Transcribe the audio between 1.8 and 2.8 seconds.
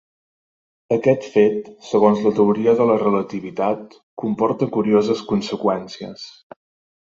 segons la teoria